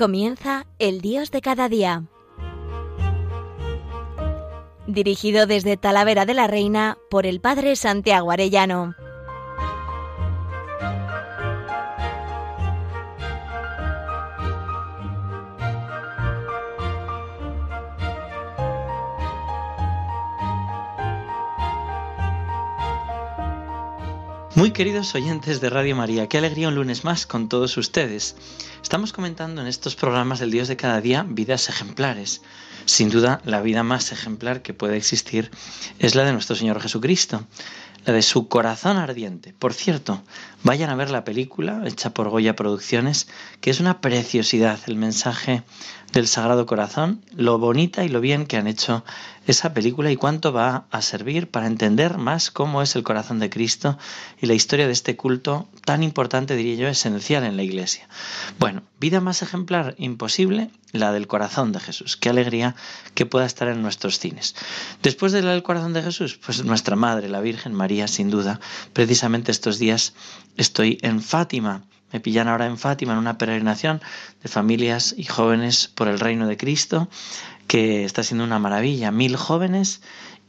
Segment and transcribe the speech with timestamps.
[0.00, 2.04] Comienza El Dios de cada día.
[4.86, 8.94] Dirigido desde Talavera de la Reina por el Padre Santiago Arellano.
[24.80, 28.34] Queridos oyentes de Radio María, qué alegría un lunes más con todos ustedes.
[28.82, 32.40] Estamos comentando en estos programas del Dios de cada día vidas ejemplares.
[32.86, 35.50] Sin duda, la vida más ejemplar que puede existir
[35.98, 37.44] es la de nuestro Señor Jesucristo,
[38.04, 39.54] la de su corazón ardiente.
[39.58, 40.22] Por cierto,
[40.62, 43.28] vayan a ver la película hecha por Goya Producciones,
[43.60, 45.62] que es una preciosidad el mensaje
[46.12, 49.04] del Sagrado Corazón, lo bonita y lo bien que han hecho
[49.46, 53.50] esa película y cuánto va a servir para entender más cómo es el corazón de
[53.50, 53.98] Cristo
[54.40, 58.08] y la historia de este culto tan importante, diría yo, esencial en la Iglesia.
[58.58, 62.16] Bueno, vida más ejemplar imposible, la del corazón de Jesús.
[62.16, 62.74] Qué alegría
[63.14, 64.54] que pueda estar en nuestros cines.
[65.02, 68.60] Después de la del corazón de Jesús, pues nuestra Madre, la Virgen María, sin duda.
[68.92, 70.14] Precisamente estos días
[70.56, 74.00] estoy en Fátima me pillan ahora en Fátima en una peregrinación
[74.42, 77.08] de familias y jóvenes por el reino de Cristo,
[77.66, 79.12] que está siendo una maravilla.
[79.12, 80.02] Mil jóvenes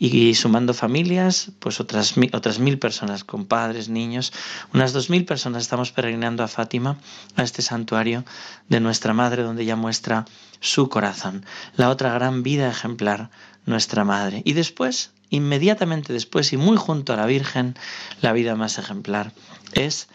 [0.03, 4.33] y sumando familias, pues otras, otras mil personas con padres, niños,
[4.73, 6.97] unas dos mil personas estamos peregrinando a Fátima,
[7.35, 8.25] a este santuario
[8.67, 10.25] de nuestra Madre, donde ella muestra
[10.59, 11.45] su corazón,
[11.77, 13.29] la otra gran vida ejemplar,
[13.67, 14.41] nuestra Madre.
[14.43, 17.75] Y después, inmediatamente después y muy junto a la Virgen,
[18.21, 19.33] la vida más ejemplar
[19.73, 20.07] es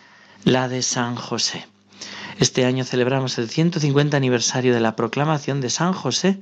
[0.42, 1.68] la de San José.
[2.40, 6.40] Este año celebramos el 150 aniversario de la proclamación de San José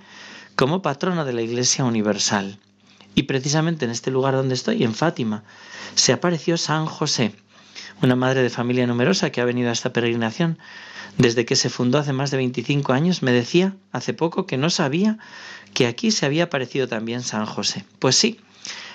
[0.56, 2.58] como patrono de la Iglesia Universal.
[3.14, 5.44] Y precisamente en este lugar donde estoy, en Fátima,
[5.94, 7.34] se apareció San José,
[8.02, 10.58] una madre de familia numerosa que ha venido a esta peregrinación.
[11.16, 14.68] Desde que se fundó hace más de 25 años, me decía hace poco que no
[14.68, 15.18] sabía
[15.72, 17.84] que aquí se había aparecido también San José.
[18.00, 18.40] Pues sí,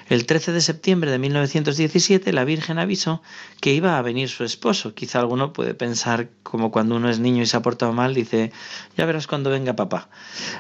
[0.10, 3.22] el 13 de septiembre de 1917 la Virgen avisó
[3.62, 4.96] que iba a venir su esposo.
[4.96, 8.52] Quizá alguno puede pensar como cuando uno es niño y se ha portado mal, dice,
[8.98, 10.10] ya verás cuando venga papá,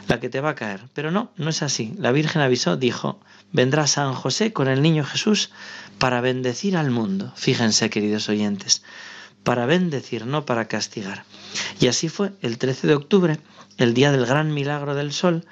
[0.07, 0.81] la que te va a caer.
[0.93, 1.95] Pero no, no es así.
[1.97, 3.19] La Virgen avisó, dijo,
[3.51, 5.49] vendrá San José con el niño Jesús
[5.97, 7.33] para bendecir al mundo.
[7.35, 8.83] Fíjense, queridos oyentes,
[9.43, 11.25] para bendecir, no para castigar.
[11.79, 13.39] Y así fue el 13 de octubre,
[13.77, 15.45] el día del gran milagro del sol,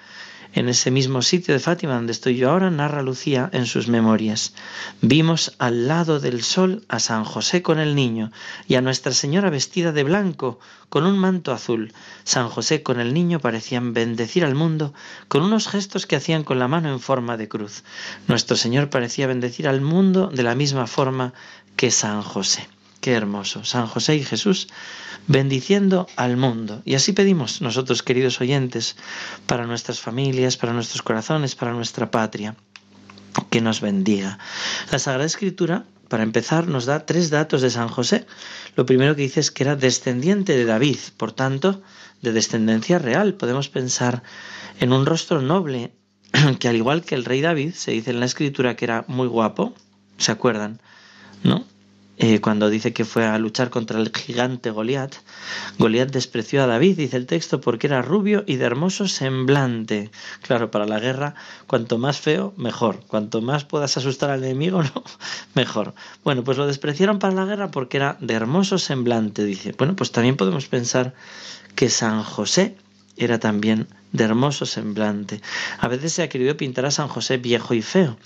[0.53, 4.53] en ese mismo sitio de Fátima donde estoy yo ahora, narra Lucía en sus memorias.
[5.01, 8.31] Vimos al lado del sol a San José con el niño
[8.67, 10.59] y a Nuestra Señora vestida de blanco
[10.89, 11.93] con un manto azul.
[12.23, 14.93] San José con el niño parecían bendecir al mundo
[15.27, 17.83] con unos gestos que hacían con la mano en forma de cruz.
[18.27, 21.33] Nuestro Señor parecía bendecir al mundo de la misma forma
[21.75, 22.67] que San José.
[23.01, 23.63] Qué hermoso.
[23.63, 24.67] San José y Jesús
[25.27, 26.81] bendiciendo al mundo.
[26.85, 28.95] Y así pedimos nosotros, queridos oyentes,
[29.45, 32.55] para nuestras familias, para nuestros corazones, para nuestra patria,
[33.49, 34.39] que nos bendiga.
[34.91, 38.25] La Sagrada Escritura, para empezar, nos da tres datos de San José.
[38.75, 41.81] Lo primero que dice es que era descendiente de David, por tanto,
[42.21, 43.33] de descendencia real.
[43.33, 44.23] Podemos pensar
[44.79, 45.91] en un rostro noble,
[46.59, 49.27] que al igual que el rey David, se dice en la Escritura que era muy
[49.27, 49.73] guapo,
[50.17, 50.81] ¿se acuerdan?
[51.43, 51.65] ¿No?
[52.19, 55.13] Eh, cuando dice que fue a luchar contra el gigante Goliat,
[55.77, 60.09] Goliat despreció a David, dice el texto, porque era rubio y de hermoso semblante.
[60.41, 61.35] Claro, para la guerra,
[61.67, 63.01] cuanto más feo, mejor.
[63.07, 65.03] Cuanto más puedas asustar al enemigo, no,
[65.53, 65.93] mejor.
[66.23, 69.75] Bueno, pues lo despreciaron para la guerra porque era de hermoso semblante, dice.
[69.77, 71.13] Bueno, pues también podemos pensar
[71.75, 72.75] que San José
[73.15, 75.41] era también de hermoso semblante.
[75.77, 78.17] A veces se ha querido pintar a San José viejo y feo.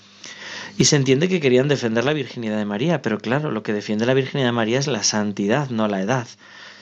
[0.76, 4.06] Y se entiende que querían defender la virginidad de María, pero claro, lo que defiende
[4.06, 6.26] la virginidad de María es la santidad, no la edad.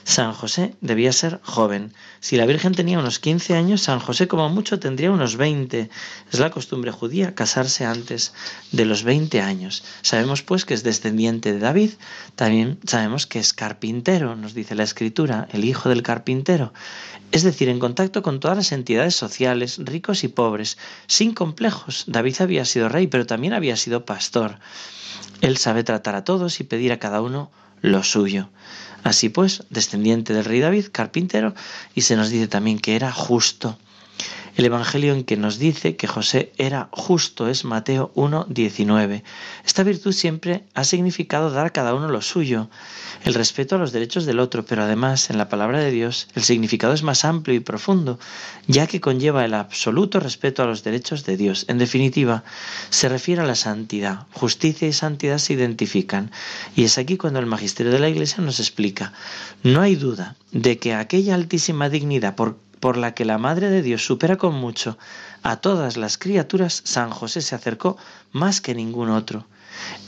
[0.04, 1.92] San José debía ser joven.
[2.20, 5.90] Si la Virgen tenía unos 15 años, San José como mucho tendría unos 20.
[6.32, 8.32] Es la costumbre judía casarse antes
[8.72, 9.84] de los 20 años.
[10.02, 11.90] Sabemos pues que es descendiente de David,
[12.34, 16.72] también sabemos que es carpintero, nos dice la escritura, el hijo del carpintero.
[17.32, 22.04] Es decir, en contacto con todas las entidades sociales, ricos y pobres, sin complejos.
[22.08, 24.58] David había sido rey, pero también había sido pastor.
[25.40, 27.50] Él sabe tratar a todos y pedir a cada uno
[27.82, 28.48] lo suyo.
[29.02, 31.54] Así pues, descendiente del rey David, carpintero,
[31.94, 33.78] y se nos dice también que era justo.
[34.60, 39.22] El Evangelio en que nos dice que José era justo es Mateo 1.19.
[39.64, 42.68] Esta virtud siempre ha significado dar a cada uno lo suyo,
[43.24, 46.42] el respeto a los derechos del otro, pero además en la palabra de Dios el
[46.42, 48.18] significado es más amplio y profundo,
[48.66, 51.64] ya que conlleva el absoluto respeto a los derechos de Dios.
[51.68, 52.44] En definitiva,
[52.90, 54.26] se refiere a la santidad.
[54.34, 56.32] Justicia y santidad se identifican.
[56.76, 59.14] Y es aquí cuando el magisterio de la Iglesia nos explica,
[59.62, 63.82] no hay duda de que aquella altísima dignidad por por la que la Madre de
[63.82, 64.98] Dios supera con mucho
[65.42, 67.96] a todas las criaturas, San José se acercó
[68.32, 69.46] más que ningún otro.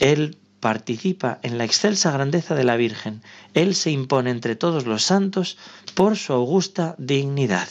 [0.01, 3.23] Él participa en la excelsa grandeza de la Virgen.
[3.53, 5.59] Él se impone entre todos los santos
[5.95, 7.69] por su augusta dignidad.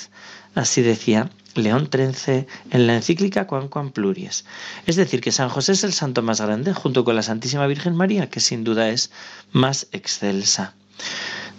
[0.55, 4.45] Así decía León XIII en la encíclica Quam Pluries.
[4.85, 7.95] Es decir, que San José es el santo más grande, junto con la Santísima Virgen
[7.95, 9.11] María, que sin duda es
[9.51, 10.75] más excelsa.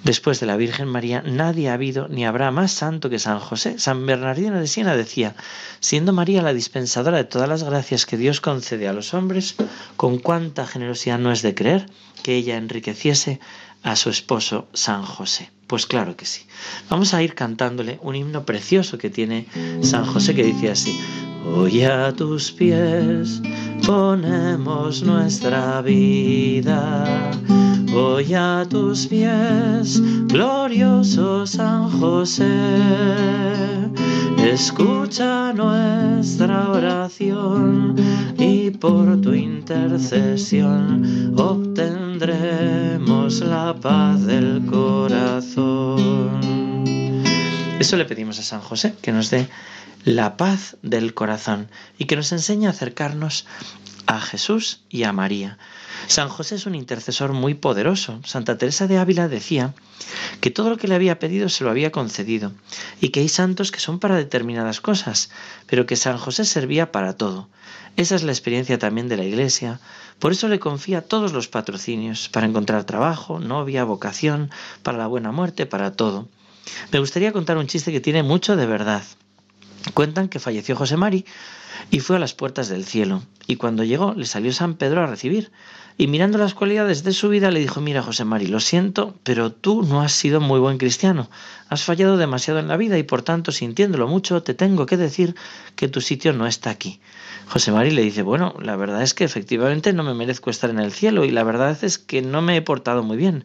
[0.05, 3.79] Después de la Virgen María, nadie ha habido ni habrá más santo que San José.
[3.79, 5.37] San Bernardino de Siena decía,
[5.79, 9.55] siendo María la dispensadora de todas las gracias que Dios concede a los hombres,
[9.97, 11.87] con cuánta generosidad no es de creer
[12.25, 13.39] que ella enriqueciese
[13.85, 15.51] a su esposo San José.
[15.69, 16.47] Pues claro que sí.
[16.91, 19.47] Vamos a ir cantándole un himno precioso que tiene
[19.83, 21.01] San José que dice así,
[21.45, 23.41] Hoy a tus pies
[23.85, 27.33] ponemos nuestra vida
[27.95, 32.49] Hoy a tus pies, glorioso San José,
[34.39, 37.95] escucha nuestra oración
[38.39, 46.41] y por tu intercesión obtendremos la paz del corazón.
[47.79, 49.49] Eso le pedimos a San José, que nos dé
[50.05, 51.69] la paz del corazón
[51.99, 53.47] y que nos enseñe a acercarnos
[54.17, 55.59] a Jesús y a María
[56.07, 58.21] San José es un intercesor muy poderoso.
[58.25, 59.75] Santa Teresa de Ávila decía
[60.41, 62.53] que todo lo que le había pedido se lo había concedido
[63.01, 65.31] y que hay santos que son para determinadas cosas,
[65.67, 67.49] pero que San José servía para todo.
[67.97, 69.81] Esa es la experiencia también de la Iglesia.
[70.19, 74.51] Por eso le confía todos los patrocinios, para encontrar trabajo, novia, vocación,
[74.83, 76.29] para la buena muerte, para todo.
[76.91, 79.03] Me gustaría contar un chiste que tiene mucho de verdad.
[79.95, 81.25] Cuentan que falleció José Mari
[81.91, 85.07] y fue a las puertas del cielo, y cuando llegó le salió San Pedro a
[85.07, 85.51] recibir,
[85.99, 89.53] y mirando las cualidades de su vida le dijo, mira José Mari, lo siento, pero
[89.53, 91.29] tú no has sido muy buen cristiano,
[91.69, 95.35] has fallado demasiado en la vida y por tanto, sintiéndolo mucho, te tengo que decir
[95.77, 97.01] que tu sitio no está aquí.
[97.49, 100.79] José Mari le dice, bueno, la verdad es que efectivamente no me merezco estar en
[100.79, 103.45] el cielo y la verdad es que no me he portado muy bien,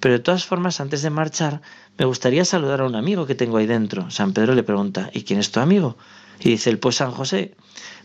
[0.00, 1.60] pero de todas formas, antes de marchar,
[1.98, 4.10] me gustaría saludar a un amigo que tengo ahí dentro.
[4.10, 5.96] San Pedro le pregunta, ¿y quién es tu amigo?
[6.40, 7.54] Y dice el pues San José.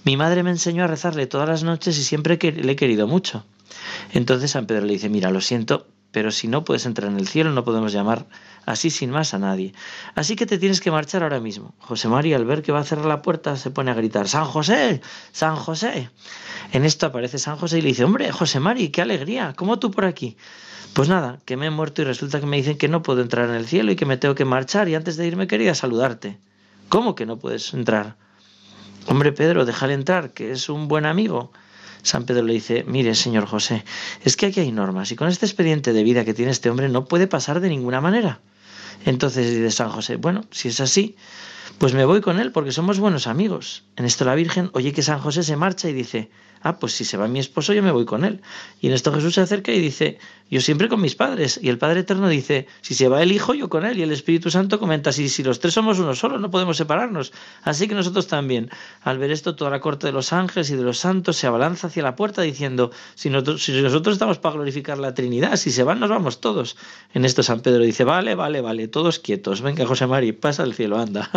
[0.03, 3.07] Mi madre me enseñó a rezarle todas las noches y siempre que le he querido
[3.07, 3.45] mucho.
[4.11, 7.27] Entonces San Pedro le dice, mira, lo siento, pero si no puedes entrar en el
[7.27, 8.27] cielo no podemos llamar
[8.65, 9.73] así sin más a nadie.
[10.15, 11.73] Así que te tienes que marchar ahora mismo.
[11.79, 14.45] José María, al ver que va a cerrar la puerta, se pone a gritar, San
[14.45, 15.01] José,
[15.31, 16.09] San José.
[16.71, 19.91] En esto aparece San José y le dice, hombre, José María, qué alegría, ¿cómo tú
[19.91, 20.37] por aquí?
[20.93, 23.49] Pues nada, que me he muerto y resulta que me dicen que no puedo entrar
[23.49, 26.37] en el cielo y que me tengo que marchar y antes de irme quería saludarte.
[26.89, 28.15] ¿Cómo que no puedes entrar?
[29.07, 31.51] Hombre Pedro, déjale entrar, que es un buen amigo.
[32.03, 33.83] San Pedro le dice, mire, señor José,
[34.23, 36.89] es que aquí hay normas y con este expediente de vida que tiene este hombre
[36.89, 38.41] no puede pasar de ninguna manera.
[39.05, 41.15] Entonces dice San José, bueno, si es así,
[41.77, 43.83] pues me voy con él porque somos buenos amigos.
[43.95, 46.29] En esto la Virgen oye que San José se marcha y dice,
[46.63, 48.41] ah, pues si se va mi esposo yo me voy con él.
[48.81, 50.17] Y en esto Jesús se acerca y dice,
[50.49, 51.59] yo siempre con mis padres.
[51.61, 53.97] Y el Padre Eterno dice, si se va el Hijo, yo con él.
[53.97, 57.33] Y el Espíritu Santo comenta, si, si los tres somos uno solo, no podemos separarnos.
[57.63, 58.69] Así que nosotros también.
[59.01, 61.87] Al ver esto, toda la corte de los ángeles y de los santos se abalanza
[61.87, 66.09] hacia la puerta diciendo, si nosotros, estamos para glorificar la Trinidad, si se van, nos
[66.09, 66.77] vamos todos.
[67.13, 69.61] En esto San Pedro dice, vale, vale, vale, todos quietos.
[69.61, 71.29] Venga, José Mari, pasa al cielo, anda.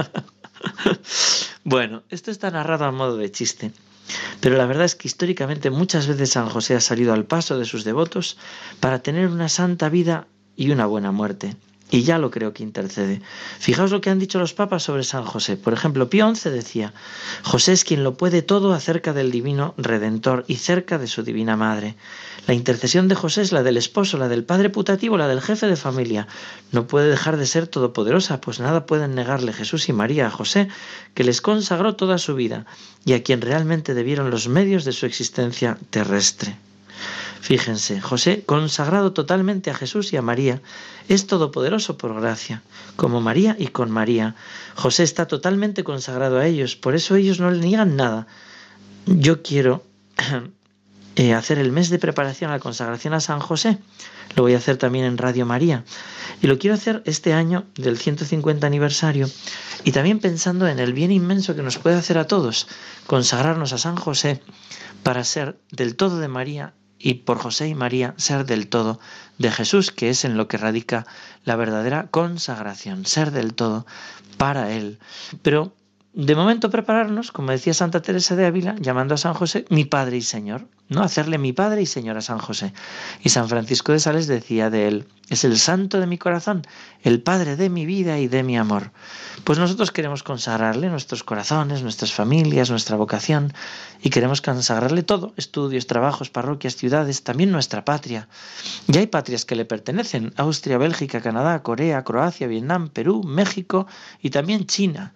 [1.65, 3.73] bueno, esto está narrado a modo de chiste.
[4.41, 7.65] Pero la verdad es que históricamente muchas veces San José ha salido al paso de
[7.65, 8.37] sus devotos
[8.81, 11.57] para tener una santa vida y una buena muerte.
[11.89, 13.23] Y ya lo creo que intercede.
[13.61, 15.57] Fijaos lo que han dicho los papas sobre San José.
[15.57, 16.93] Por ejemplo, Pío XI decía,
[17.45, 21.57] José es quien lo puede todo acerca del divino Redentor y cerca de su divina
[21.57, 21.95] Madre.
[22.49, 25.69] La intercesión de José es la del esposo, la del padre putativo, la del jefe
[25.69, 26.27] de familia.
[26.73, 30.69] No puede dejar de ser todopoderosa, pues nada pueden negarle Jesús y María a José,
[31.15, 32.67] que les consagró toda su vida
[33.05, 36.57] y a quien realmente debieron los medios de su existencia terrestre.
[37.41, 40.61] Fíjense, José, consagrado totalmente a Jesús y a María,
[41.09, 42.63] es todopoderoso por gracia,
[42.97, 44.35] como María y con María.
[44.75, 48.27] José está totalmente consagrado a ellos, por eso ellos no le niegan nada.
[49.07, 49.85] Yo quiero
[51.17, 53.79] eh, hacer el mes de preparación a la consagración a San José.
[54.35, 55.85] Lo voy a hacer también en Radio María.
[56.43, 59.29] Y lo quiero hacer este año del 150 aniversario
[59.85, 62.67] y también pensando en el bien inmenso que nos puede hacer a todos
[63.07, 64.43] consagrarnos a San José
[65.03, 69.01] para ser del todo de María y por José y María ser del todo
[69.39, 71.07] de Jesús, que es en lo que radica
[71.45, 73.87] la verdadera consagración, ser del todo
[74.39, 74.99] para Él.
[75.43, 75.75] Pero
[76.13, 80.17] de momento prepararnos, como decía Santa Teresa de Ávila, llamando a San José mi Padre
[80.17, 80.67] y Señor.
[80.89, 81.03] ¿No?
[81.03, 82.73] Hacerle mi padre y señor a San José.
[83.23, 86.63] Y San Francisco de Sales decía de él, es el santo de mi corazón,
[87.03, 88.93] el padre de mi vida y de mi amor.
[89.43, 93.53] Pues nosotros queremos consagrarle nuestros corazones, nuestras familias, nuestra vocación,
[94.03, 98.29] y queremos consagrarle todo, estudios, trabajos, parroquias, ciudades, también nuestra patria.
[98.87, 103.89] Ya hay patrias que le pertenecen, Austria, Bélgica, Canadá, Corea, Croacia, Vietnam, Perú, México
[104.23, 105.13] y también China.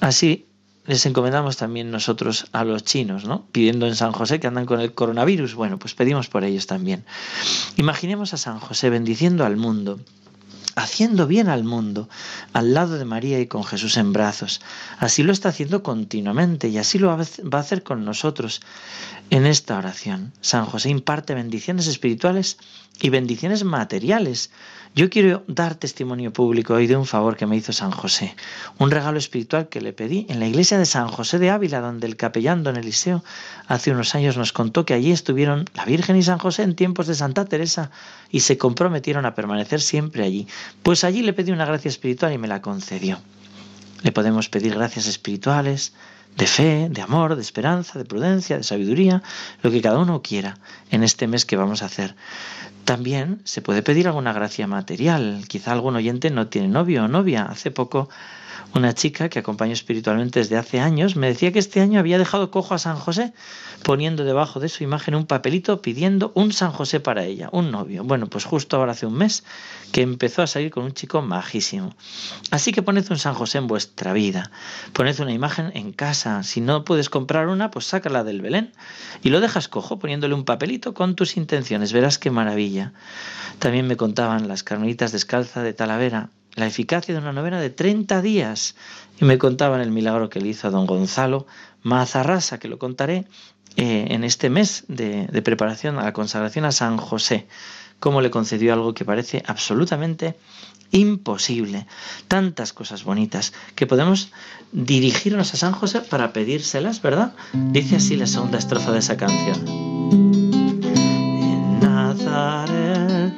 [0.00, 0.48] Así
[0.88, 3.44] les encomendamos también nosotros a los chinos, ¿no?
[3.52, 5.54] Pidiendo en San José que andan con el coronavirus.
[5.54, 7.04] Bueno, pues pedimos por ellos también.
[7.76, 10.00] Imaginemos a San José bendiciendo al mundo,
[10.76, 12.08] haciendo bien al mundo,
[12.54, 14.62] al lado de María y con Jesús en brazos.
[14.98, 18.62] Así lo está haciendo continuamente y así lo va a hacer con nosotros
[19.28, 20.32] en esta oración.
[20.40, 22.56] San José imparte bendiciones espirituales
[23.00, 24.50] y bendiciones materiales
[24.94, 28.34] yo quiero dar testimonio público hoy de un favor que me hizo San José,
[28.78, 32.06] un regalo espiritual que le pedí en la iglesia de San José de Ávila, donde
[32.06, 33.22] el capellán don Eliseo
[33.68, 37.06] hace unos años nos contó que allí estuvieron la Virgen y San José en tiempos
[37.06, 37.90] de Santa Teresa
[38.30, 40.48] y se comprometieron a permanecer siempre allí.
[40.82, 43.20] Pues allí le pedí una gracia espiritual y me la concedió.
[44.02, 45.92] Le podemos pedir gracias espirituales,
[46.38, 49.22] de fe, de amor, de esperanza, de prudencia, de sabiduría,
[49.60, 50.56] lo que cada uno quiera
[50.90, 52.14] en este mes que vamos a hacer.
[52.84, 55.44] También se puede pedir alguna gracia material.
[55.48, 57.42] Quizá algún oyente no tiene novio o novia.
[57.42, 58.08] Hace poco
[58.74, 62.50] una chica que acompaño espiritualmente desde hace años me decía que este año había dejado
[62.50, 63.32] cojo a San José
[63.82, 68.04] poniendo debajo de su imagen un papelito pidiendo un San José para ella, un novio.
[68.04, 69.44] Bueno, pues justo ahora hace un mes
[69.92, 71.94] que empezó a salir con un chico majísimo.
[72.50, 74.50] Así que poned un San José en vuestra vida,
[74.92, 76.42] poned una imagen en casa.
[76.42, 78.72] Si no puedes comprar una, pues sácala del Belén
[79.22, 81.92] y lo dejas cojo poniéndole un papelito con tus intenciones.
[81.92, 82.92] Verás qué maravilla.
[83.58, 88.22] También me contaban las carmelitas descalza de Talavera la eficacia de una novena de 30
[88.22, 88.74] días.
[89.20, 91.46] Y me contaban el milagro que le hizo a don Gonzalo
[91.82, 93.26] Mazarrasa, que lo contaré
[93.76, 97.46] eh, en este mes de, de preparación a la consagración a San José,
[98.00, 100.36] cómo le concedió algo que parece absolutamente
[100.90, 101.86] imposible.
[102.28, 104.30] Tantas cosas bonitas que podemos
[104.72, 107.34] dirigirnos a San José para pedírselas, ¿verdad?
[107.52, 109.66] Dice así la segunda estrofa de esa canción.
[111.42, 113.32] En Nazaret,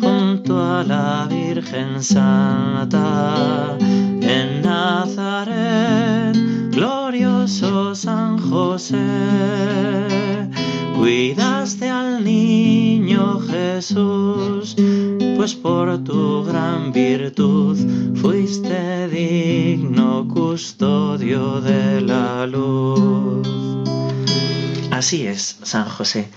[0.00, 1.21] junto a la
[1.62, 6.36] Virgen Santa, en Nazaret,
[6.72, 8.98] glorioso San José,
[10.96, 14.74] cuidaste al niño Jesús,
[15.36, 17.78] pues por tu gran virtud
[18.16, 23.46] fuiste digno custodio de la luz.
[24.90, 26.28] Así es, San José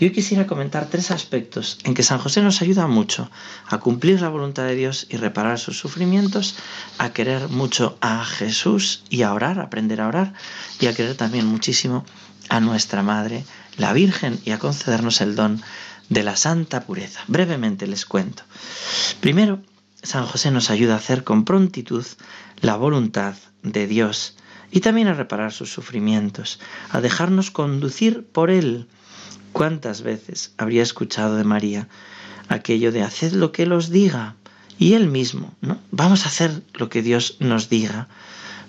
[0.00, 3.30] y hoy quisiera comentar tres aspectos en que San José nos ayuda mucho
[3.66, 6.56] a cumplir la voluntad de Dios y reparar sus sufrimientos,
[6.96, 10.32] a querer mucho a Jesús y a orar, aprender a orar
[10.80, 12.06] y a querer también muchísimo
[12.48, 13.44] a nuestra Madre,
[13.76, 15.62] la Virgen, y a concedernos el don
[16.08, 17.20] de la santa pureza.
[17.28, 18.42] Brevemente les cuento.
[19.20, 19.60] Primero,
[20.02, 22.06] San José nos ayuda a hacer con prontitud
[22.62, 24.34] la voluntad de Dios
[24.70, 28.88] y también a reparar sus sufrimientos, a dejarnos conducir por Él
[29.52, 31.88] ¿Cuántas veces habría escuchado de María
[32.48, 34.36] aquello de haced lo que Él os diga?
[34.78, 35.78] Y Él mismo, ¿no?
[35.90, 38.08] Vamos a hacer lo que Dios nos diga.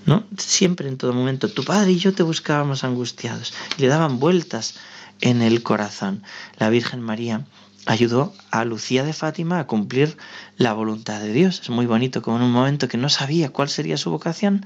[0.06, 0.24] ¿no?
[0.38, 3.54] Siempre en todo momento, tu padre y yo te buscábamos angustiados.
[3.78, 4.76] Le daban vueltas
[5.22, 6.24] en el corazón.
[6.58, 7.46] La Virgen María
[7.86, 10.18] ayudó a Lucía de Fátima a cumplir
[10.58, 11.62] la voluntad de Dios.
[11.62, 14.66] Es muy bonito como en un momento que no sabía cuál sería su vocación,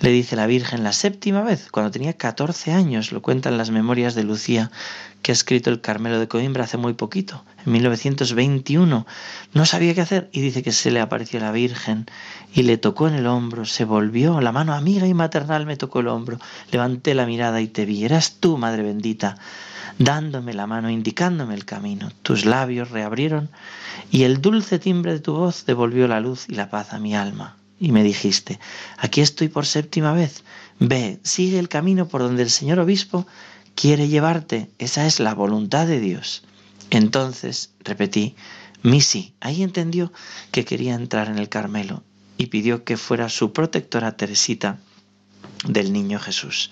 [0.00, 4.14] le dice la Virgen la séptima vez, cuando tenía 14 años, lo cuentan las memorias
[4.14, 4.70] de Lucía,
[5.22, 9.06] que ha escrito el Carmelo de Coimbra hace muy poquito, 1921.
[9.54, 12.06] No sabía qué hacer y dice que se le apareció la Virgen
[12.54, 16.00] y le tocó en el hombro, se volvió, la mano amiga y maternal me tocó
[16.00, 16.38] el hombro,
[16.72, 19.36] levanté la mirada y te vi, eras tú, Madre bendita
[19.98, 22.10] dándome la mano, indicándome el camino.
[22.22, 23.50] Tus labios reabrieron
[24.10, 27.14] y el dulce timbre de tu voz devolvió la luz y la paz a mi
[27.14, 27.56] alma.
[27.80, 28.58] Y me dijiste,
[28.96, 30.42] aquí estoy por séptima vez,
[30.80, 33.26] ve, sigue el camino por donde el señor obispo
[33.74, 36.42] quiere llevarte, esa es la voluntad de Dios.
[36.90, 38.34] Entonces, repetí,
[38.82, 40.12] Misi, ahí entendió
[40.52, 42.02] que quería entrar en el Carmelo
[42.36, 44.78] y pidió que fuera su protectora Teresita
[45.64, 46.70] del niño Jesús.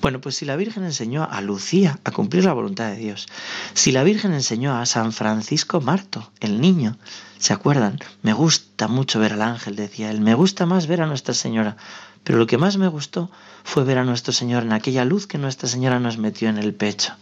[0.00, 3.26] Bueno, pues si la Virgen enseñó a Lucía a cumplir la voluntad de Dios,
[3.74, 6.96] si la Virgen enseñó a San Francisco Marto, el niño,
[7.38, 7.98] ¿se acuerdan?
[8.22, 11.76] Me gusta mucho ver al ángel, decía él, me gusta más ver a Nuestra Señora,
[12.22, 13.30] pero lo que más me gustó
[13.64, 16.74] fue ver a nuestro Señor en aquella luz que Nuestra Señora nos metió en el
[16.74, 17.14] pecho.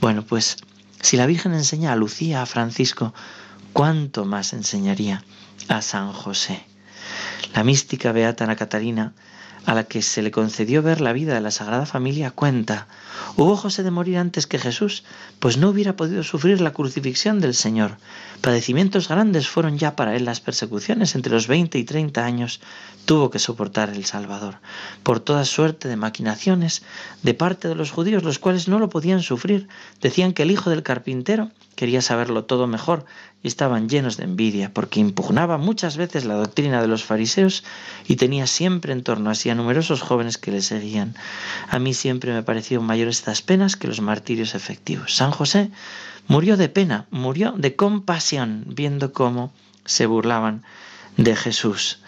[0.00, 0.56] Bueno, pues
[1.02, 3.14] si la Virgen enseña a Lucía, a Francisco,
[3.72, 5.24] ¿cuánto más enseñaría
[5.68, 6.64] a San José?
[7.54, 9.14] La mística beata Ana Catarina
[9.66, 12.86] a la que se le concedió ver la vida de la Sagrada Familia, cuenta,
[13.36, 15.04] hubo José de morir antes que Jesús,
[15.38, 17.96] pues no hubiera podido sufrir la crucifixión del Señor.
[18.40, 22.60] Padecimientos grandes fueron ya para él las persecuciones entre los 20 y 30 años
[23.04, 24.56] tuvo que soportar el Salvador,
[25.02, 26.82] por toda suerte de maquinaciones
[27.22, 29.68] de parte de los judíos, los cuales no lo podían sufrir.
[30.00, 31.50] Decían que el hijo del carpintero
[31.80, 33.06] quería saberlo todo mejor
[33.42, 37.64] y estaban llenos de envidia, porque impugnaba muchas veces la doctrina de los fariseos
[38.06, 41.14] y tenía siempre en torno a sí a numerosos jóvenes que le seguían.
[41.70, 45.16] A mí siempre me parecieron mayores estas penas que los martirios efectivos.
[45.16, 45.70] San José
[46.28, 49.50] murió de pena, murió de compasión, viendo cómo
[49.86, 50.62] se burlaban
[51.16, 52.00] de Jesús.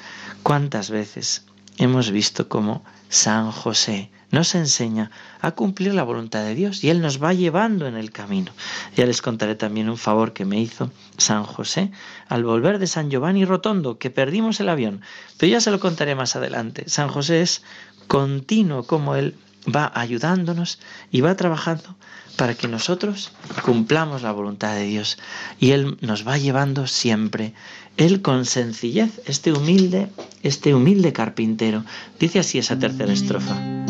[0.42, 1.46] ¿Cuántas veces
[1.78, 7.00] hemos visto cómo San José nos enseña a cumplir la voluntad de Dios y Él
[7.00, 8.50] nos va llevando en el camino.
[8.96, 11.92] Ya les contaré también un favor que me hizo San José
[12.28, 15.02] al volver de San Giovanni Rotondo, que perdimos el avión,
[15.38, 16.84] pero ya se lo contaré más adelante.
[16.88, 17.62] San José es
[18.08, 19.36] continuo como Él
[19.72, 21.94] va ayudándonos y va trabajando
[22.36, 23.32] para que nosotros
[23.64, 25.18] cumplamos la voluntad de Dios
[25.60, 27.52] y Él nos va llevando siempre.
[27.98, 30.08] Él con sencillez, este humilde,
[30.42, 31.84] este humilde carpintero,
[32.18, 33.81] dice así esa tercera estrofa.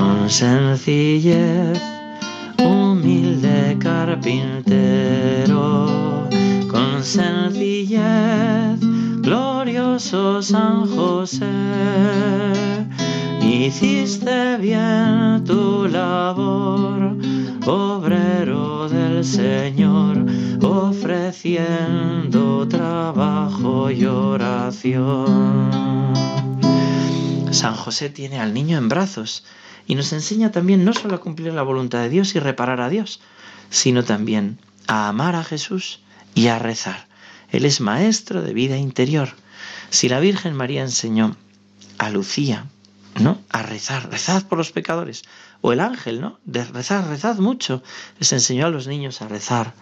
[0.00, 1.78] Con sencillez,
[2.58, 5.86] humilde carpintero,
[6.70, 8.80] con sencillez,
[9.20, 11.44] glorioso San José,
[13.42, 17.18] hiciste bien tu labor,
[17.66, 20.24] obrero del Señor,
[20.62, 26.14] ofreciendo trabajo y oración.
[27.50, 29.44] San José tiene al niño en brazos
[29.90, 32.88] y nos enseña también no solo a cumplir la voluntad de Dios y reparar a
[32.88, 33.20] Dios,
[33.70, 35.98] sino también a amar a Jesús
[36.32, 37.08] y a rezar.
[37.50, 39.30] Él es maestro de vida interior.
[39.90, 41.36] Si la Virgen María enseñó
[41.98, 42.66] a Lucía,
[43.20, 43.40] ¿no?
[43.48, 45.24] A rezar, rezad por los pecadores.
[45.60, 46.38] O el ángel, ¿no?
[46.44, 47.82] De rezar, rezad mucho.
[48.20, 49.74] Les enseñó a los niños a rezar.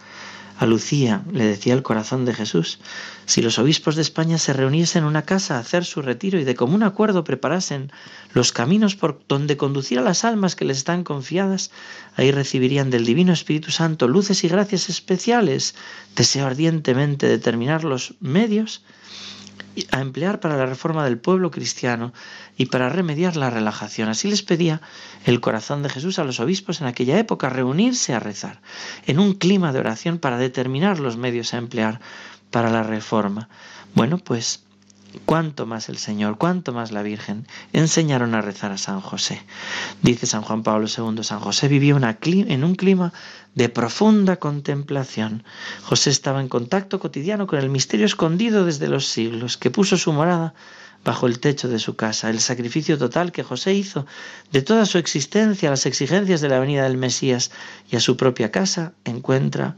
[0.58, 2.80] A Lucía le decía el corazón de Jesús,
[3.26, 6.44] si los obispos de España se reuniesen en una casa a hacer su retiro y
[6.44, 7.92] de común acuerdo preparasen
[8.34, 11.70] los caminos por donde conducir a las almas que les están confiadas,
[12.16, 15.76] ahí recibirían del Divino Espíritu Santo luces y gracias especiales.
[16.16, 18.82] Deseo ardientemente determinar los medios
[19.90, 22.12] a emplear para la reforma del pueblo cristiano
[22.56, 24.08] y para remediar la relajación.
[24.08, 24.80] Así les pedía
[25.24, 28.60] el corazón de Jesús a los obispos en aquella época reunirse a rezar
[29.06, 32.00] en un clima de oración para determinar los medios a emplear
[32.50, 33.48] para la reforma.
[33.94, 34.64] Bueno, pues
[35.24, 39.42] cuánto más el Señor, cuánto más la Virgen enseñaron a rezar a San José.
[40.02, 43.12] Dice San Juan Pablo II, San José vivió en un clima
[43.54, 45.44] de profunda contemplación.
[45.82, 50.12] José estaba en contacto cotidiano con el misterio escondido desde los siglos, que puso su
[50.12, 50.54] morada
[51.04, 52.30] bajo el techo de su casa.
[52.30, 54.06] El sacrificio total que José hizo
[54.52, 57.50] de toda su existencia a las exigencias de la venida del Mesías
[57.90, 59.76] y a su propia casa encuentra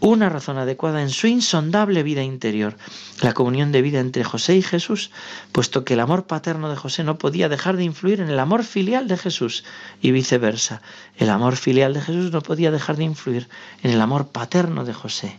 [0.00, 2.76] una razón adecuada en su insondable vida interior,
[3.20, 5.10] la comunión de vida entre José y Jesús,
[5.52, 8.64] puesto que el amor paterno de José no podía dejar de influir en el amor
[8.64, 9.64] filial de Jesús
[10.00, 10.80] y viceversa.
[11.16, 13.48] El amor filial de Jesús no podía dejar de influir
[13.82, 15.38] en el amor paterno de José.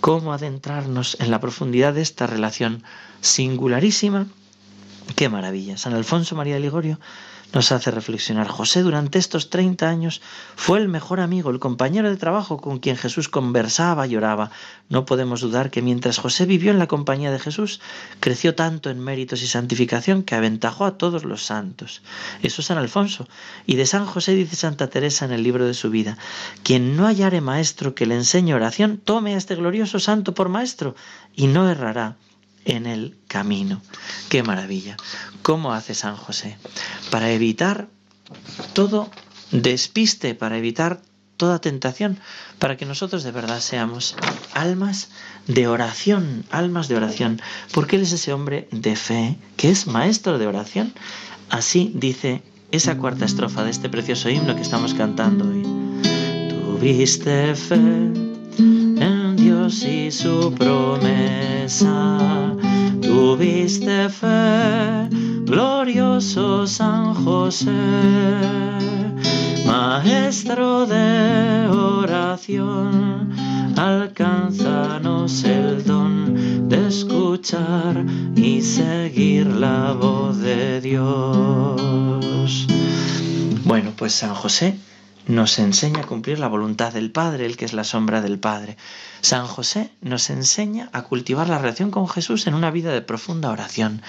[0.00, 2.84] ¿Cómo adentrarnos en la profundidad de esta relación
[3.20, 4.26] singularísima?
[5.16, 5.76] ¡Qué maravilla!
[5.76, 7.00] San Alfonso María de Ligorio
[7.52, 8.46] nos hace reflexionar.
[8.48, 10.20] José durante estos 30 años
[10.54, 14.50] fue el mejor amigo, el compañero de trabajo con quien Jesús conversaba y oraba.
[14.88, 17.80] No podemos dudar que mientras José vivió en la compañía de Jesús,
[18.20, 22.02] creció tanto en méritos y santificación que aventajó a todos los santos.
[22.42, 23.26] Eso es San Alfonso.
[23.66, 26.18] Y de San José dice Santa Teresa en el libro de su vida,
[26.62, 30.94] quien no hallare maestro que le enseñe oración, tome a este glorioso santo por maestro
[31.34, 32.16] y no errará
[32.64, 33.82] en el camino.
[34.28, 34.96] Qué maravilla.
[35.42, 36.56] ¿Cómo hace San José?
[37.10, 37.88] Para evitar
[38.72, 39.10] todo
[39.50, 41.00] despiste, para evitar
[41.36, 42.18] toda tentación,
[42.58, 44.16] para que nosotros de verdad seamos
[44.52, 45.08] almas
[45.46, 47.40] de oración, almas de oración,
[47.72, 50.92] porque Él es ese hombre de fe que es maestro de oración.
[51.48, 52.42] Así dice
[52.72, 55.62] esa cuarta estrofa de este precioso himno que estamos cantando hoy.
[56.50, 58.17] Tuviste fe
[59.70, 62.18] Y su promesa
[63.02, 65.10] tuviste fe,
[65.44, 67.68] glorioso San José,
[69.66, 73.30] maestro de oración,
[73.76, 82.66] alcánzanos el don de escuchar y seguir la voz de Dios.
[83.66, 84.78] Bueno, pues San José
[85.28, 88.78] nos enseña a cumplir la voluntad del Padre, el que es la sombra del Padre.
[89.20, 93.50] San José nos enseña a cultivar la relación con Jesús en una vida de profunda
[93.50, 94.00] oración.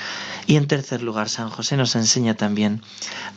[0.48, 2.82] Y en tercer lugar, San José nos enseña también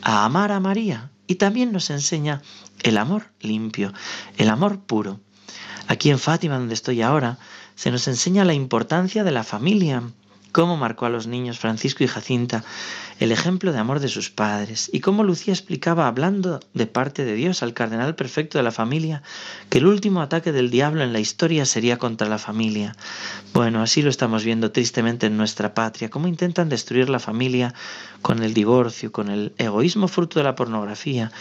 [0.01, 2.41] a amar a María y también nos enseña
[2.83, 3.93] el amor limpio,
[4.37, 5.19] el amor puro.
[5.87, 7.37] Aquí en Fátima, donde estoy ahora,
[7.75, 10.03] se nos enseña la importancia de la familia,
[10.53, 12.63] cómo marcó a los niños Francisco y Jacinta
[13.19, 17.33] el ejemplo de amor de sus padres y cómo Lucía explicaba, hablando de parte de
[17.33, 19.23] Dios al cardenal perfecto de la familia,
[19.69, 22.95] que el último ataque del diablo en la historia sería contra la familia.
[23.53, 27.73] Bueno, así lo estamos viendo tristemente en nuestra patria, cómo intentan destruir la familia
[28.21, 31.31] con el divorcio, con el egoísmo fruto de la pornografía,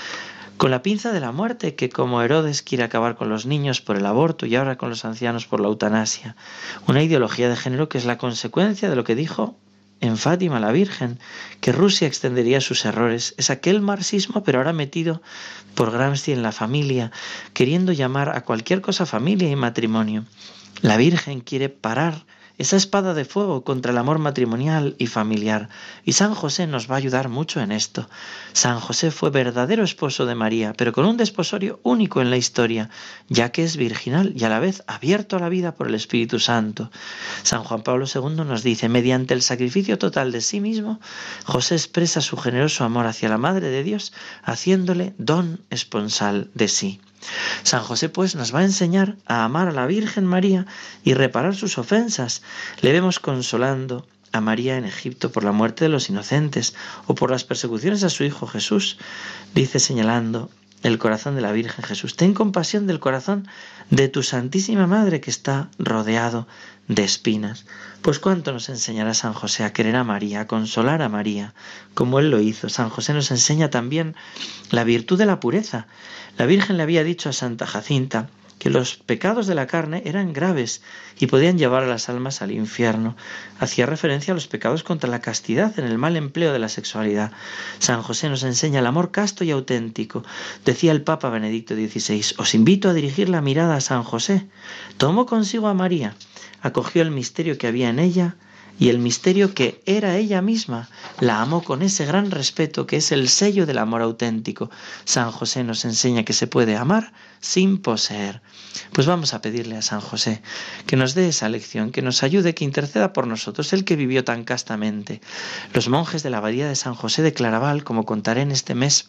[0.57, 3.97] con la pinza de la muerte, que como Herodes quiere acabar con los niños por
[3.97, 6.37] el aborto y ahora con los ancianos por la eutanasia.
[6.87, 9.57] Una ideología de género que es la consecuencia de lo que dijo
[10.03, 11.19] en Fátima la Virgen,
[11.61, 13.35] que Rusia extendería sus errores.
[13.39, 15.23] Es aquel marxismo, pero ahora metido
[15.77, 17.13] por Gramsci en la familia,
[17.55, 20.25] queriendo llamar a cualquier cosa familia y matrimonio.
[20.81, 22.27] La Virgen quiere parar
[22.63, 25.69] esa espada de fuego contra el amor matrimonial y familiar.
[26.05, 28.09] Y San José nos va a ayudar mucho en esto.
[28.53, 32.89] San José fue verdadero esposo de María, pero con un desposorio único en la historia,
[33.29, 36.39] ya que es virginal y a la vez abierto a la vida por el Espíritu
[36.39, 36.93] Santo.
[37.43, 41.01] San Juan Pablo II nos dice, mediante el sacrificio total de sí mismo,
[41.45, 44.13] José expresa su generoso amor hacia la Madre de Dios,
[44.45, 47.01] haciéndole don esponsal de sí.
[47.63, 50.67] San José pues nos va a enseñar a amar a la Virgen María
[51.05, 52.43] y reparar sus ofensas.
[52.81, 56.75] Le vemos consolando a María en Egipto por la muerte de los inocentes
[57.07, 58.99] o por las persecuciones a su Hijo Jesús.
[59.55, 60.51] Dice señalando
[60.83, 62.17] el corazón de la Virgen Jesús.
[62.17, 63.49] Ten compasión del corazón
[63.91, 66.47] de tu Santísima Madre que está rodeado
[66.89, 67.65] de espinas.
[68.03, 71.55] Pues cuánto nos enseñará San José a querer a María, a consolar a María,
[71.95, 72.69] como él lo hizo.
[72.69, 74.17] San José nos enseña también
[74.71, 75.87] la virtud de la pureza.
[76.37, 78.29] La Virgen le había dicho a Santa Jacinta
[78.63, 80.83] que los pecados de la carne eran graves
[81.19, 83.17] y podían llevar a las almas al infierno.
[83.59, 87.33] Hacía referencia a los pecados contra la castidad en el mal empleo de la sexualidad.
[87.81, 90.23] San José nos enseña el amor casto y auténtico.
[90.65, 94.47] Decía el Papa Benedicto XVI, os invito a dirigir la mirada a San José.
[94.97, 96.15] Tomó consigo a María,
[96.61, 98.37] acogió el misterio que había en ella,
[98.83, 100.89] y el misterio que era ella misma.
[101.21, 104.73] La amó con ese gran respeto que es el sello del amor auténtico.
[105.05, 108.43] San José nos enseña que se puede amar sin poseer.
[108.93, 110.43] Pues vamos a pedirle a San José
[110.85, 114.25] que nos dé esa lección, que nos ayude, que interceda por nosotros, el que vivió
[114.25, 115.21] tan castamente.
[115.73, 119.07] Los monjes de la abadía de San José de Claraval, como contaré en este mes,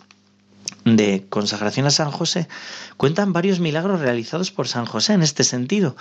[0.86, 2.47] de consagración a San José
[2.97, 5.95] cuentan varios milagros realizados por San José en este sentido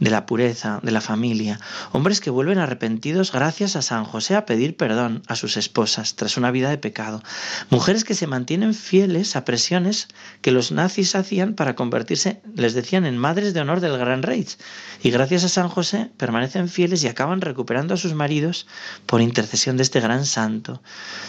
[0.00, 1.60] de la pureza, de la familia,
[1.92, 6.36] hombres que vuelven arrepentidos gracias a San José a pedir perdón a sus esposas tras
[6.36, 7.22] una vida de pecado,
[7.70, 10.08] mujeres que se mantienen fieles a presiones
[10.42, 14.58] que los nazis hacían para convertirse, les decían, en madres de honor del Gran Reich,
[15.02, 18.66] y gracias a San José permanecen fieles y acaban recuperando a sus maridos
[19.06, 20.82] por intercesión de este gran santo.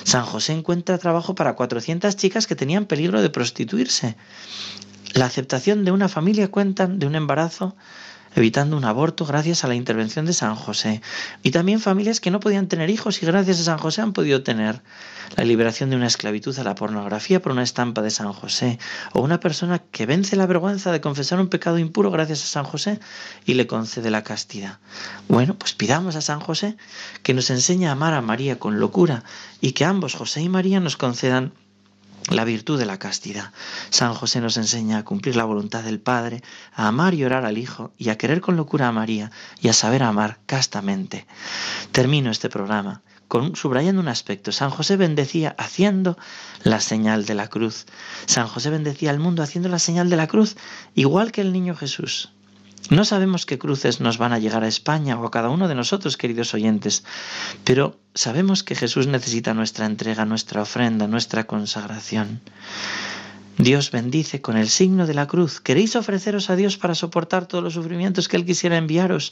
[0.04, 4.18] San José encuentra trabajo para 400 chicas que tenían peligro de prostituirse.
[5.14, 7.78] La aceptación de una familia cuentan de un embarazo
[8.36, 11.02] evitando un aborto gracias a la intervención de San José.
[11.42, 14.44] Y también familias que no podían tener hijos y gracias a San José han podido
[14.44, 14.82] tener
[15.38, 18.78] la liberación de una esclavitud a la pornografía por una estampa de San José.
[19.14, 22.66] O una persona que vence la vergüenza de confesar un pecado impuro gracias a San
[22.66, 23.00] José
[23.46, 24.80] y le concede la castidad.
[25.30, 26.76] Bueno, pues pidamos a San José
[27.24, 29.24] que nos enseñe a amar a María con locura
[29.62, 31.54] y que ambos, José y María, nos concedan
[32.30, 33.52] la virtud de la castidad.
[33.90, 36.42] San José nos enseña a cumplir la voluntad del Padre,
[36.74, 39.74] a amar y orar al Hijo y a querer con locura a María y a
[39.74, 41.28] saber amar castamente.
[41.92, 44.52] Termino este programa con, subrayando un aspecto.
[44.52, 46.18] San José bendecía haciendo
[46.64, 47.86] la señal de la cruz.
[48.26, 50.56] San José bendecía al mundo haciendo la señal de la cruz,
[50.94, 52.32] igual que el niño Jesús.
[52.90, 55.74] No sabemos qué cruces nos van a llegar a España o a cada uno de
[55.74, 57.04] nosotros, queridos oyentes,
[57.64, 62.42] pero sabemos que Jesús necesita nuestra entrega, nuestra ofrenda, nuestra consagración.
[63.58, 65.62] Dios bendice con el signo de la cruz.
[65.62, 69.32] ¿Queréis ofreceros a Dios para soportar todos los sufrimientos que Él quisiera enviaros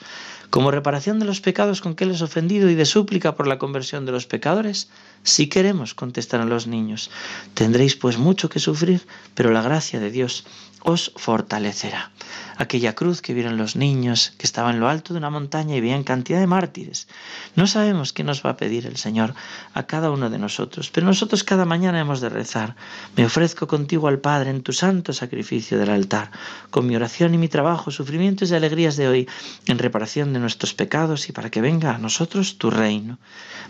[0.50, 3.60] como reparación de los pecados con que Él es ofendido y de súplica por la
[3.60, 4.88] conversión de los pecadores?
[5.24, 7.12] Si queremos, contestar a los niños.
[7.54, 9.02] Tendréis pues mucho que sufrir,
[9.36, 10.46] pero la gracia de Dios
[10.84, 12.12] os fortalecerá
[12.58, 15.82] aquella cruz que vieron los niños que estaba en lo alto de una montaña y
[15.82, 17.08] veían cantidad de mártires.
[17.56, 19.34] No sabemos qué nos va a pedir el Señor
[19.74, 22.76] a cada uno de nosotros, pero nosotros cada mañana hemos de rezar.
[23.16, 26.32] Me ofrezco contigo al Padre en tu santo sacrificio del altar,
[26.70, 29.30] con mi oración y mi trabajo, sufrimientos y alegrías de hoy,
[29.68, 33.18] en reparación de nuestros pecados y para que venga a nosotros tu reino.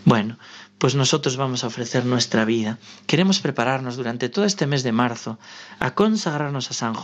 [0.04, 0.38] Bueno,
[0.78, 2.78] pues nosotros vamos a ofrecer nuestra vida.
[3.06, 5.38] Queremos prepararnos durante todo este mes de marzo
[5.78, 6.94] a consagrarnos a San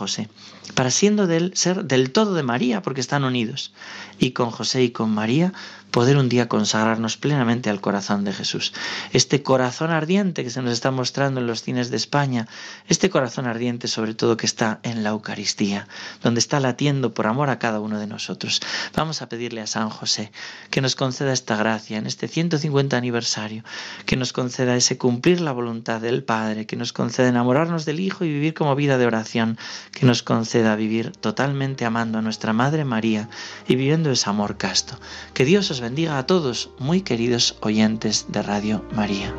[0.75, 3.73] para siendo de él ser del todo de María, porque están unidos,
[4.19, 5.53] y con José y con María
[5.91, 8.73] poder un día consagrarnos plenamente al corazón de Jesús.
[9.11, 12.47] Este corazón ardiente que se nos está mostrando en los cines de España,
[12.87, 15.87] este corazón ardiente sobre todo que está en la Eucaristía,
[16.23, 18.61] donde está latiendo por amor a cada uno de nosotros.
[18.95, 20.31] Vamos a pedirle a San José
[20.69, 23.63] que nos conceda esta gracia en este 150 aniversario,
[24.05, 28.23] que nos conceda ese cumplir la voluntad del Padre, que nos conceda enamorarnos del Hijo
[28.23, 29.57] y vivir como vida de oración,
[29.91, 33.27] que nos conceda vivir totalmente amando a nuestra Madre María
[33.67, 34.97] y viviendo ese amor casto.
[35.33, 39.35] Que Dios bendiga a todos, muy queridos oyentes de Radio María.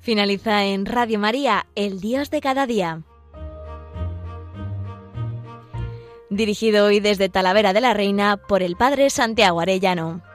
[0.00, 3.02] Finaliza en Radio María, El Dios de cada día.
[6.28, 10.33] Dirigido hoy desde Talavera de la Reina por el Padre Santiago Arellano.